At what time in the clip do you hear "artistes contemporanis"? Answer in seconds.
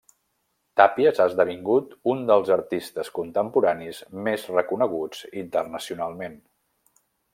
2.55-4.01